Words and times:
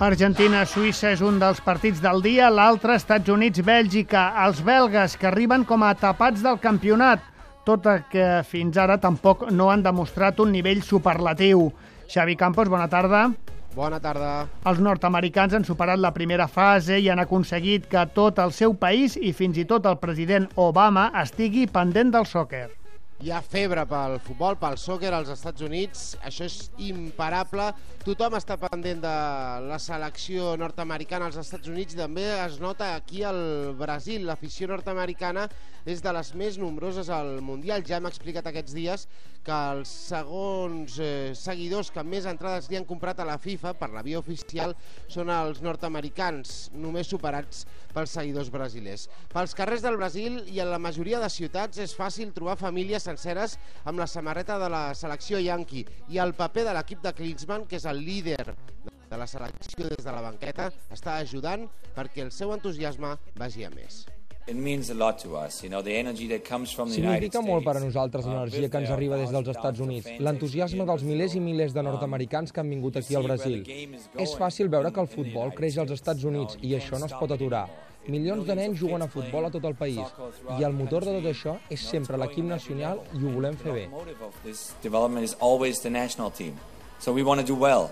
Argentina-Suïssa 0.00 1.10
és 1.12 1.20
un 1.20 1.36
dels 1.36 1.58
partits 1.60 1.98
del 2.00 2.22
dia, 2.24 2.46
l'altre 2.48 2.94
Estats 2.96 3.28
Units-Bèlgica. 3.28 4.22
Els 4.46 4.62
belgues 4.64 5.12
que 5.20 5.28
arriben 5.28 5.66
com 5.68 5.84
a 5.84 5.90
tapats 5.92 6.40
del 6.40 6.56
campionat, 6.62 7.20
tot 7.68 7.84
i 7.84 7.98
que 8.08 8.30
fins 8.48 8.80
ara 8.80 8.96
tampoc 8.96 9.50
no 9.52 9.68
han 9.68 9.84
demostrat 9.84 10.40
un 10.40 10.56
nivell 10.56 10.80
superlatiu. 10.80 11.68
Xavi 12.08 12.38
Campos, 12.40 12.72
bona 12.72 12.88
tarda. 12.88 13.26
Bona 13.76 14.00
tarda. 14.00 14.48
Els 14.64 14.80
nord-americans 14.80 15.52
han 15.54 15.68
superat 15.68 16.00
la 16.00 16.14
primera 16.16 16.48
fase 16.48 16.96
i 16.96 17.12
han 17.12 17.20
aconseguit 17.20 17.84
que 17.92 18.08
tot 18.16 18.40
el 18.40 18.56
seu 18.56 18.72
país 18.72 19.20
i 19.20 19.36
fins 19.36 19.60
i 19.60 19.68
tot 19.68 19.84
el 19.84 20.00
president 20.00 20.48
Obama 20.56 21.10
estigui 21.20 21.68
pendent 21.68 22.16
del 22.16 22.24
sòquer. 22.24 22.70
Hi 23.20 23.28
ha 23.36 23.42
febre 23.44 23.82
pel 23.84 24.14
futbol, 24.24 24.54
pel 24.56 24.78
sòquer 24.80 25.10
als 25.12 25.28
Estats 25.34 25.60
Units, 25.66 26.04
això 26.24 26.46
és 26.48 26.54
imparable. 26.80 27.66
Tothom 28.00 28.38
està 28.38 28.56
pendent 28.56 29.02
de 29.02 29.12
la 29.66 29.76
selecció 29.76 30.54
nord-americana 30.56 31.26
als 31.28 31.36
Estats 31.42 31.68
Units, 31.68 31.98
també 31.98 32.24
es 32.46 32.56
nota 32.62 32.94
aquí 32.94 33.20
al 33.28 33.74
Brasil. 33.76 34.24
L'afició 34.24 34.70
nord-americana 34.70 35.50
és 35.84 36.00
de 36.00 36.14
les 36.16 36.32
més 36.32 36.56
nombroses 36.60 37.10
al 37.12 37.42
Mundial. 37.44 37.84
Ja 37.84 37.98
hem 37.98 38.08
explicat 38.08 38.48
aquests 38.48 38.72
dies 38.72 39.04
que 39.44 39.58
els 39.74 39.92
segons 40.10 40.96
eh, 41.00 41.32
seguidors 41.36 41.92
que 41.92 42.04
més 42.04 42.26
entrades 42.28 42.68
li 42.68 42.76
han 42.76 42.88
comprat 42.88 43.20
a 43.20 43.28
la 43.28 43.38
FIFA 43.40 43.72
per 43.76 43.88
la 43.92 44.04
via 44.04 44.20
oficial 44.20 44.74
són 45.08 45.32
els 45.32 45.62
nord-americans, 45.64 46.70
només 46.72 47.08
superats 47.08 47.64
pels 47.94 48.16
seguidors 48.16 48.52
brasilers. 48.52 49.08
Pels 49.32 49.56
carrers 49.56 49.84
del 49.84 49.96
Brasil 50.00 50.40
i 50.52 50.60
en 50.60 50.72
la 50.72 50.80
majoria 50.80 51.20
de 51.20 51.30
ciutats 51.32 51.80
és 51.84 51.96
fàcil 51.96 52.34
trobar 52.36 52.58
famílies 52.60 53.08
senceres 53.10 53.58
amb 53.84 53.98
la 54.00 54.08
samarreta 54.10 54.58
de 54.60 54.70
la 54.72 54.84
selecció 54.94 55.40
Yankee 55.42 55.84
i 56.14 56.22
el 56.22 56.34
paper 56.38 56.68
de 56.68 56.76
l'equip 56.76 57.02
de 57.04 57.14
Klinsmann, 57.16 57.66
que 57.66 57.80
és 57.80 57.86
el 57.90 58.04
líder 58.06 58.54
de 59.10 59.18
la 59.18 59.26
selecció 59.26 59.88
des 59.90 60.04
de 60.06 60.12
la 60.14 60.22
banqueta, 60.22 60.70
està 60.94 61.18
ajudant 61.18 61.66
perquè 61.96 62.22
el 62.26 62.32
seu 62.34 62.54
entusiasme 62.54 63.16
vagi 63.38 63.66
a 63.66 63.70
més. 63.74 64.06
Significa 66.90 67.42
molt 67.44 67.66
per 67.66 67.74
a 67.76 67.82
nosaltres 67.82 68.24
l'energia 68.26 68.70
que 68.70 68.80
ens 68.80 68.90
arriba 68.90 69.18
des 69.20 69.30
dels 69.34 69.50
Estats 69.52 69.82
Units, 69.84 70.08
l'entusiasme 70.18 70.86
dels 70.88 71.04
milers 71.06 71.36
i 71.36 71.42
milers 71.44 71.76
de 71.76 71.84
nord-americans 71.86 72.50
que 72.50 72.62
han 72.62 72.72
vingut 72.72 72.96
aquí 72.98 73.14
al 73.18 73.28
Brasil. 73.28 73.62
És 74.18 74.34
fàcil 74.40 74.72
veure 74.72 74.90
que 74.90 75.04
el 75.04 75.12
futbol 75.12 75.54
creix 75.54 75.78
als 75.78 75.94
Estats 75.98 76.24
Units 76.24 76.58
i 76.62 76.74
això 76.78 76.98
no 76.98 77.06
es 77.10 77.14
pot 77.20 77.30
aturar. 77.36 77.68
Milions 78.10 78.46
de 78.46 78.56
nens 78.58 78.78
juguen 78.80 79.02
a 79.04 79.08
futbol 79.08 79.46
a 79.46 79.52
tot 79.54 79.64
el 79.68 79.76
país 79.78 80.00
i 80.58 80.66
el 80.66 80.74
motor 80.74 81.06
de 81.06 81.16
tot 81.18 81.30
això 81.30 81.56
és 81.70 81.88
sempre 81.94 82.18
l'equip 82.20 82.46
nacional 82.48 83.02
i 83.14 83.22
ho 83.22 83.34
volem 83.38 83.56
fer 83.60 83.72
bé. 83.76 83.86
So 87.00 87.14
we 87.14 87.22
want 87.22 87.40
to 87.40 87.46
do 87.46 87.54
well. 87.54 87.88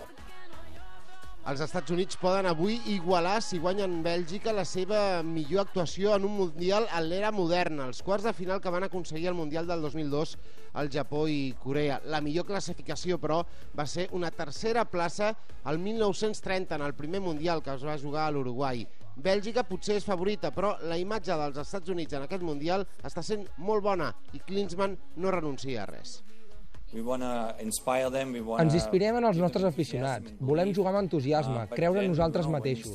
Els 1.48 1.62
Estats 1.64 1.88
Units 1.94 2.18
poden 2.20 2.44
avui 2.44 2.74
igualar, 2.92 3.38
si 3.40 3.56
guanyen 3.56 4.02
Bèlgica, 4.04 4.52
la 4.52 4.66
seva 4.68 5.22
millor 5.24 5.62
actuació 5.62 6.12
en 6.12 6.26
un 6.28 6.34
Mundial 6.42 6.84
en 6.92 7.06
l'era 7.08 7.30
moderna. 7.32 7.86
Els 7.88 8.02
quarts 8.04 8.26
de 8.28 8.34
final 8.36 8.60
que 8.60 8.72
van 8.74 8.84
aconseguir 8.84 9.30
el 9.30 9.38
Mundial 9.38 9.64
del 9.70 9.80
2002 9.80 10.34
al 10.74 10.90
Japó 10.92 11.22
i 11.24 11.54
Corea. 11.62 12.02
La 12.04 12.20
millor 12.20 12.44
classificació, 12.44 13.16
però, 13.16 13.40
va 13.72 13.88
ser 13.88 14.10
una 14.12 14.28
tercera 14.28 14.84
plaça 14.84 15.32
al 15.64 15.80
1930 15.80 16.76
en 16.76 16.84
el 16.84 16.92
primer 16.92 17.24
Mundial 17.24 17.64
que 17.64 17.72
es 17.72 17.86
va 17.86 17.96
jugar 17.96 18.26
a 18.26 18.34
l'Uruguai. 18.36 18.84
Bèlgica 19.18 19.64
potser 19.66 19.96
és 19.98 20.04
favorita, 20.06 20.52
però 20.54 20.76
la 20.86 20.96
imatge 21.00 21.34
dels 21.40 21.58
Estats 21.58 21.90
Units 21.90 22.14
en 22.14 22.26
aquest 22.26 22.44
Mundial 22.46 22.84
està 23.02 23.24
sent 23.26 23.42
molt 23.58 23.82
bona 23.82 24.12
i 24.38 24.38
Klinsmann 24.46 24.94
no 25.18 25.32
renuncia 25.34 25.82
a 25.82 25.86
res. 25.90 26.20
Ens 28.64 28.74
inspirem 28.78 29.18
en 29.18 29.26
els 29.28 29.36
nostres 29.36 29.64
aficionats. 29.68 30.32
Volem 30.40 30.70
jugar 30.72 30.94
amb 30.94 31.02
entusiasme, 31.02 31.66
uh, 31.66 31.68
creure 31.68 32.00
en 32.00 32.08
nosaltres 32.08 32.48
mateixos. 32.48 32.94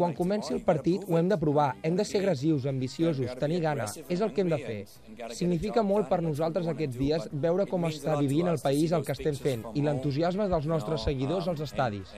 Quan 0.00 0.16
comenci 0.18 0.56
el 0.56 0.64
partit 0.66 1.04
ho 1.06 1.18
hem 1.20 1.28
de 1.30 1.38
provar, 1.38 1.68
hem 1.86 1.94
de 1.94 2.06
ser 2.08 2.18
agressius, 2.18 2.66
ambiciosos, 2.66 3.36
tenir 3.38 3.60
gana. 3.62 3.86
És 4.08 4.24
el 4.26 4.34
que 4.34 4.42
hem 4.42 4.50
de 4.50 4.58
fer. 4.58 4.78
Significa 5.38 5.86
molt 5.86 6.10
per 6.10 6.18
nosaltres 6.24 6.66
aquests 6.74 6.98
dies 6.98 7.28
veure 7.46 7.68
com 7.70 7.86
està 7.86 8.18
vivint 8.18 8.50
el 8.50 8.58
país 8.64 8.90
el 8.98 9.06
que 9.06 9.14
estem 9.14 9.38
fent 9.38 9.62
i 9.74 9.86
l'entusiasme 9.86 10.48
dels 10.50 10.66
nostres 10.66 11.06
seguidors 11.06 11.46
als 11.46 11.62
estadis. 11.68 12.10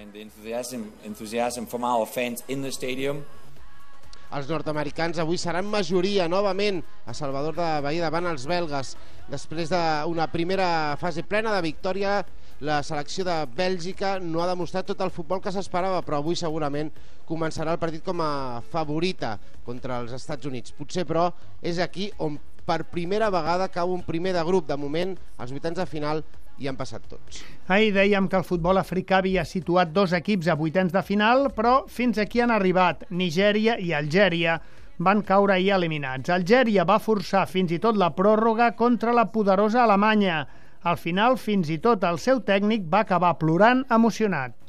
Els 4.30 4.46
nord-americans 4.46 5.18
avui 5.18 5.38
seran 5.42 5.66
majoria 5.66 6.28
novament 6.30 6.76
a 7.02 7.14
Salvador 7.18 7.56
de 7.56 7.68
Bahí 7.82 7.98
davant 7.98 8.28
els 8.30 8.44
belgues. 8.46 8.92
Després 9.30 9.72
d'una 9.72 10.28
primera 10.30 10.94
fase 11.00 11.24
plena 11.26 11.50
de 11.56 11.64
victòria, 11.66 12.20
la 12.62 12.78
selecció 12.86 13.24
de 13.26 13.34
Bèlgica 13.56 14.18
no 14.22 14.44
ha 14.44 14.50
demostrat 14.50 14.86
tot 14.86 15.02
el 15.02 15.10
futbol 15.10 15.42
que 15.42 15.50
s'esperava, 15.50 16.04
però 16.06 16.20
avui 16.20 16.38
segurament 16.38 16.92
començarà 17.26 17.74
el 17.74 17.82
partit 17.82 18.04
com 18.06 18.22
a 18.22 18.60
favorita 18.70 19.34
contra 19.66 19.98
els 20.04 20.14
Estats 20.14 20.46
Units. 20.46 20.76
Potser, 20.78 21.06
però, 21.08 21.26
és 21.62 21.82
aquí 21.82 22.10
on 22.22 22.38
per 22.66 22.84
primera 22.86 23.32
vegada 23.34 23.66
cau 23.72 23.90
un 23.90 24.04
primer 24.06 24.36
de 24.36 24.44
grup. 24.46 24.68
De 24.70 24.78
moment, 24.78 25.16
als 25.42 25.50
vuitens 25.50 25.80
de 25.80 25.86
final 25.90 26.22
hi 26.60 26.68
han 26.68 26.76
passat 26.76 27.06
tots. 27.08 27.40
Ahir 27.72 27.94
dèiem 27.96 28.28
que 28.28 28.36
el 28.36 28.44
futbol 28.44 28.78
africà 28.78 29.18
havia 29.18 29.46
situat 29.48 29.94
dos 29.96 30.12
equips 30.16 30.50
a 30.52 30.58
vuitens 30.60 30.92
de 30.92 31.02
final, 31.02 31.48
però 31.56 31.86
fins 31.88 32.20
aquí 32.20 32.44
han 32.44 32.52
arribat 32.52 33.06
Nigèria 33.10 33.78
i 33.80 33.94
Algèria 33.96 34.60
van 35.00 35.24
caure 35.24 35.56
ahir 35.56 35.72
eliminats. 35.78 36.28
Algèria 36.28 36.84
va 36.84 37.00
forçar 37.00 37.46
fins 37.48 37.72
i 37.72 37.80
tot 37.80 37.96
la 37.96 38.12
pròrroga 38.16 38.74
contra 38.76 39.16
la 39.16 39.30
poderosa 39.32 39.82
Alemanya. 39.86 40.44
Al 40.84 41.00
final, 41.00 41.36
fins 41.40 41.72
i 41.72 41.78
tot 41.80 42.04
el 42.04 42.20
seu 42.20 42.44
tècnic 42.44 42.84
va 42.92 43.02
acabar 43.06 43.38
plorant 43.40 43.86
emocionat. 43.88 44.59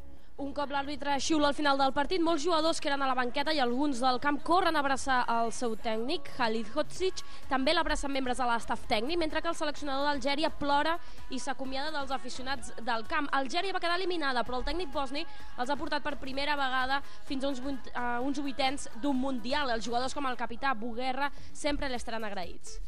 Un 0.41 0.55
cop 0.57 0.71
l'àrbitre 0.73 1.19
xiula 1.21 1.51
al 1.51 1.53
final 1.53 1.77
del 1.77 1.91
partit, 1.93 2.21
molts 2.25 2.41
jugadors 2.41 2.79
que 2.81 2.89
eren 2.89 3.03
a 3.05 3.07
la 3.11 3.13
banqueta 3.13 3.53
i 3.53 3.59
alguns 3.61 3.99
del 4.01 4.17
camp 4.23 4.39
corren 4.41 4.73
a 4.73 4.81
abraçar 4.81 5.19
el 5.29 5.51
seu 5.53 5.75
tècnic, 5.77 6.31
Khalid 6.33 6.71
Hodzic, 6.73 7.19
també 7.49 7.75
l'abracen 7.75 8.09
membres 8.09 8.41
de 8.41 8.47
l'estaf 8.49 8.87
tècnic, 8.89 9.19
mentre 9.21 9.43
que 9.43 9.51
el 9.51 9.57
seleccionador 9.59 10.07
d'Algèria 10.07 10.49
plora 10.49 10.95
i 11.29 11.37
s'acomiada 11.37 11.91
dels 11.93 12.13
aficionats 12.15 12.73
del 12.81 13.05
camp. 13.11 13.29
Algèria 13.37 13.75
va 13.75 13.83
quedar 13.83 13.99
eliminada, 13.99 14.41
però 14.47 14.57
el 14.57 14.65
tècnic 14.65 14.89
bosni 14.95 15.21
els 15.59 15.69
ha 15.69 15.77
portat 15.77 16.01
per 16.01 16.15
primera 16.23 16.57
vegada 16.57 17.03
fins 17.29 17.45
a 17.45 17.51
uns, 17.51 17.61
uh, 17.61 18.17
uns 18.25 18.41
vuitens 18.41 18.89
d'un 18.97 19.21
Mundial. 19.21 19.69
Els 19.69 19.85
jugadors 19.85 20.17
com 20.17 20.25
el 20.25 20.41
capità 20.41 20.73
Buguerra 20.73 21.29
sempre 21.53 21.91
l'estaran 21.91 22.25
agraïts. 22.25 22.79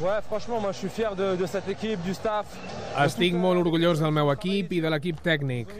Ouais, 0.00 0.20
franchement, 0.28 0.60
moi 0.60 0.72
je 0.72 0.78
suis 0.78 0.88
fier 0.88 1.14
de, 1.16 1.36
de 1.36 1.46
cette 1.46 1.68
équipe, 1.68 2.02
du 2.04 2.12
staff. 2.12 2.46
Estic 3.00 3.34
molt 3.40 3.62
orgullós 3.62 4.00
del 4.02 4.12
meu 4.12 4.28
equip 4.32 4.72
i 4.76 4.80
de 4.84 4.90
l'equip 4.92 5.22
tècnic, 5.24 5.72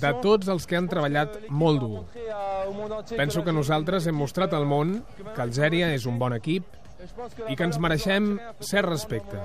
de 0.00 0.12
tots 0.24 0.48
els 0.48 0.64
que 0.66 0.78
han 0.78 0.88
treballat 0.88 1.36
molt 1.48 1.80
dur. 1.84 2.04
Penso 3.16 3.44
que 3.44 3.52
nosaltres 3.52 4.08
hem 4.08 4.16
mostrat 4.16 4.56
al 4.56 4.64
món 4.64 5.02
que 5.34 5.42
Algèria 5.44 5.92
és 5.92 6.06
un 6.08 6.16
bon 6.20 6.32
equip 6.36 6.64
i 7.48 7.56
que 7.56 7.64
ens 7.68 7.78
mereixem 7.80 8.38
cert 8.60 8.88
respecte. 8.88 9.44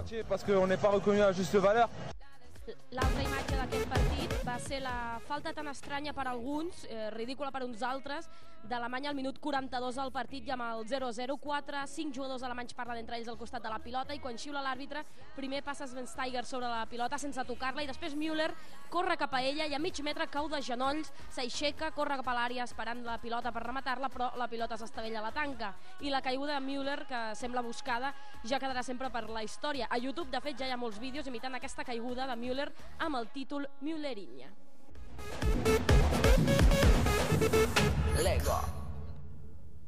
L'altra 2.96 3.22
imatge 3.22 3.56
d'aquest 3.60 3.86
partit 3.92 4.25
ser 4.60 4.82
la 4.82 5.20
falta 5.28 5.54
tan 5.54 5.68
estranya 5.68 6.14
per 6.14 6.28
alguns, 6.28 6.86
eh, 6.86 7.10
ridícula 7.12 7.52
per 7.52 7.64
uns 7.64 7.82
altres, 7.82 8.30
d'Alemanya 8.66 9.10
al 9.10 9.16
minut 9.16 9.38
42 9.40 9.96
del 10.00 10.12
partit 10.12 10.48
i 10.48 10.52
amb 10.54 10.64
el 10.66 10.86
0-0-4, 10.90 11.84
5 11.86 12.16
jugadors 12.16 12.44
alemanys 12.44 12.74
parlen 12.74 12.98
entre 12.98 13.20
ells 13.20 13.28
al 13.30 13.38
costat 13.38 13.62
de 13.62 13.70
la 13.70 13.78
pilota 13.80 14.16
i 14.16 14.20
quan 14.20 14.40
xiula 14.42 14.64
l'àrbitre 14.66 15.04
primer 15.36 15.62
passa 15.64 15.86
Svensteiger 15.86 16.46
sobre 16.46 16.72
la 16.72 16.86
pilota 16.90 17.20
sense 17.22 17.44
tocar-la 17.46 17.84
i 17.84 17.90
després 17.90 18.16
Müller 18.18 18.50
corre 18.90 19.18
cap 19.22 19.34
a 19.38 19.44
ella 19.46 19.68
i 19.70 19.76
a 19.76 19.80
mig 19.80 20.02
metre 20.02 20.28
cau 20.34 20.50
de 20.50 20.62
genolls, 20.66 21.12
s'aixeca, 21.30 21.92
corre 21.92 22.18
cap 22.18 22.28
a 22.28 22.38
l'àrea 22.40 22.66
esperant 22.66 23.04
la 23.06 23.20
pilota 23.22 23.54
per 23.54 23.64
rematar-la 23.68 24.10
però 24.10 24.32
la 24.36 24.50
pilota 24.50 24.78
s'estavella 24.78 25.22
a 25.22 25.28
la 25.28 25.34
tanca. 25.36 25.76
I 26.02 26.10
la 26.10 26.24
caiguda 26.26 26.58
de 26.58 26.66
Müller 26.66 27.06
que 27.06 27.22
sembla 27.36 27.62
buscada 27.62 28.16
ja 28.44 28.60
quedarà 28.60 28.84
sempre 28.84 29.12
per 29.14 29.28
la 29.30 29.44
història. 29.44 29.88
A 29.90 30.00
YouTube 30.02 30.32
de 30.32 30.42
fet 30.42 30.58
ja 30.58 30.66
hi 30.66 30.74
ha 30.74 30.82
molts 30.82 31.00
vídeos 31.00 31.28
imitant 31.28 31.54
aquesta 31.56 31.86
caiguda 31.86 32.26
de 32.26 32.40
Müller 32.40 32.72
amb 32.98 33.22
el 33.22 33.30
títol 33.30 33.70
Lego。 38.24 38.60